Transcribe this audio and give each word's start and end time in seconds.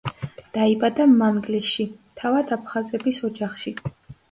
დაიბადა 0.53 1.05
მანგლისში, 1.11 1.87
თავად 2.23 2.57
აფხაზების 2.59 3.23
ოჯახში. 3.31 3.79